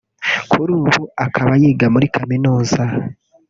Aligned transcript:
kuri 0.49 0.71
ubu 0.79 1.01
akaba 1.25 1.51
yiga 1.61 1.85
muri 1.93 2.07
Kaminuza 2.15 2.81